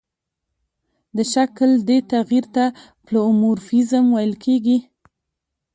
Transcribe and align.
د 1.17 1.17
شکل 1.33 1.69
دې 1.87 1.97
تغیر 2.11 2.45
ته 2.55 2.65
پلئومورفیزم 3.05 4.05
ویل 4.11 4.33
کیږي. 4.45 4.77